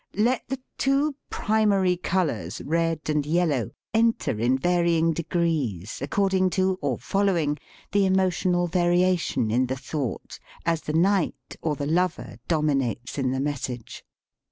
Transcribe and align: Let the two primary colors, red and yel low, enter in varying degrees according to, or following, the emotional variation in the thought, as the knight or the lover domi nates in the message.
Let 0.17 0.47
the 0.49 0.59
two 0.79 1.13
primary 1.29 1.95
colors, 1.95 2.59
red 2.65 3.01
and 3.07 3.23
yel 3.23 3.49
low, 3.49 3.69
enter 3.93 4.39
in 4.39 4.57
varying 4.57 5.13
degrees 5.13 5.99
according 6.01 6.49
to, 6.57 6.79
or 6.81 6.97
following, 6.97 7.59
the 7.91 8.07
emotional 8.07 8.65
variation 8.65 9.51
in 9.51 9.67
the 9.67 9.75
thought, 9.77 10.39
as 10.65 10.81
the 10.81 10.93
knight 10.93 11.55
or 11.61 11.75
the 11.75 11.85
lover 11.85 12.37
domi 12.47 12.73
nates 12.73 13.19
in 13.19 13.29
the 13.29 13.39
message. 13.39 14.03